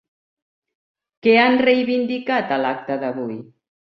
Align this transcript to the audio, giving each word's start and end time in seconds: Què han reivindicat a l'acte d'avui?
Què 1.27 1.35
han 1.41 1.59
reivindicat 1.67 2.55
a 2.57 2.59
l'acte 2.65 3.01
d'avui? 3.05 3.39